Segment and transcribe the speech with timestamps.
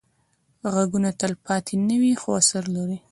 [0.73, 2.97] غږونه تلپاتې نه وي، خو اثر لري